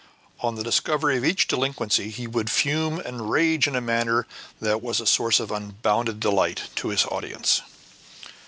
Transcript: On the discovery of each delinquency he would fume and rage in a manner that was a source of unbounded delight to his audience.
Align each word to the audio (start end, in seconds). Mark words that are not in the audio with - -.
On 0.39 0.55
the 0.55 0.63
discovery 0.63 1.15
of 1.17 1.23
each 1.23 1.47
delinquency 1.47 2.09
he 2.09 2.25
would 2.25 2.49
fume 2.49 2.97
and 2.97 3.29
rage 3.29 3.67
in 3.67 3.75
a 3.75 3.81
manner 3.81 4.25
that 4.59 4.81
was 4.81 4.99
a 4.99 5.05
source 5.05 5.39
of 5.39 5.51
unbounded 5.51 6.19
delight 6.19 6.69
to 6.77 6.87
his 6.87 7.05
audience. 7.05 7.61